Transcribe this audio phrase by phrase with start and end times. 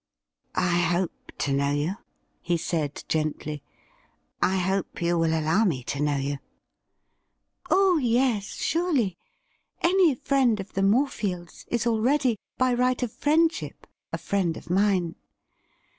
[0.55, 1.97] 'I hope to know you,'
[2.41, 3.61] he said gently.'
[4.41, 6.39] I hope you will allow me to know you.''
[7.69, 9.19] Oh yes, surely!
[9.81, 15.17] Any friend of the Morefields is already, by right of friendship, a friend of mine.